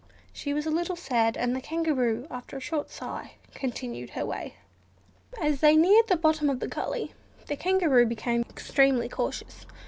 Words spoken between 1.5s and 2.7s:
the Kangaroo, after a